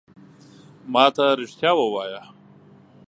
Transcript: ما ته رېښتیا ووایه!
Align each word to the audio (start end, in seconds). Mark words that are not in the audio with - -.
ما 0.93 1.05
ته 1.15 1.25
رېښتیا 1.39 1.71
ووایه! 1.75 2.21